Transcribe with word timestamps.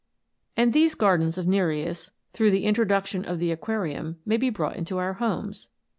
And 0.57 0.73
these 0.73 0.95
gardens 0.95 1.37
of 1.37 1.45
Nereus, 1.45 2.09
through 2.33 2.49
the 2.49 2.65
intro 2.65 2.85
duction 2.85 3.23
of 3.23 3.37
the 3.37 3.51
aquarium, 3.51 4.17
may 4.25 4.37
be 4.37 4.49
brought 4.49 4.75
into 4.75 4.97
our 4.97 5.13
homes. 5.13 5.69